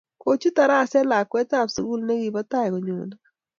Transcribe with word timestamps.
Kichuut 0.21 0.55
taraset 0.57 1.05
lakwetab 1.09 1.67
sugul 1.75 2.01
negibo 2.07 2.41
tai 2.51 2.67
konyone 2.73 3.15